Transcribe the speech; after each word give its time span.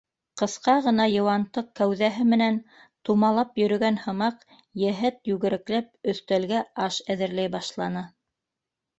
Ҡыҫҡа 0.41 0.73
ғына 0.85 1.03
йыуантыҡ 1.15 1.67
кәүҙәһе 1.79 2.23
менән, 2.29 2.55
тумалап 3.09 3.61
йөрөгән 3.61 3.99
һымаҡ, 4.05 4.41
йәһәт 4.85 5.19
йүгерекләп 5.33 6.09
өҫтәлгә 6.15 6.63
аш 6.87 6.97
әҙерләй 7.17 7.53
башланы. 7.57 8.03